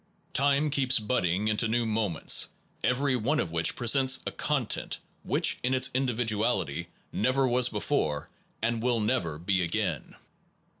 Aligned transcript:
Time 0.33 0.71
keeps 0.71 0.97
budding 0.97 1.47
into 1.47 1.67
new 1.67 1.85
mo 1.85 2.09
ments, 2.09 2.47
every 2.83 3.15
one 3.15 3.39
of 3.39 3.51
which 3.51 3.75
presents 3.75 4.17
a 4.25 4.31
content 4.31 4.93
Percept 4.93 5.03
which 5.21 5.59
in 5.61 5.75
its 5.75 5.91
individuality 5.93 6.87
never 7.13 7.47
was 7.47 7.69
ual 7.69 7.69
nov 7.71 7.71
elty 7.71 7.73
before 7.73 8.29
and 8.63 8.81
will 8.81 8.99
never 8.99 9.37
be 9.37 9.61
again. 9.61 10.15